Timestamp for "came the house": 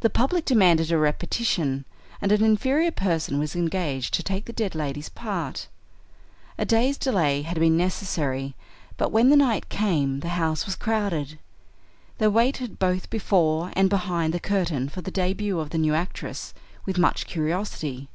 9.68-10.64